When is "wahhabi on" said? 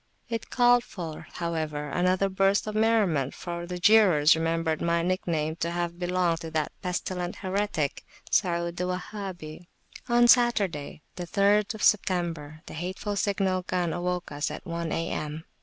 8.85-10.27